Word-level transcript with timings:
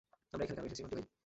আমরা 0.31 0.43
এখানে 0.43 0.55
কেন 0.57 0.67
এসেছি, 0.69 0.81
বান্টি-ভাই? 0.83 1.05